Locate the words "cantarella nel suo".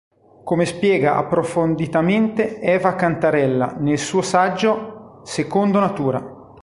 2.95-4.23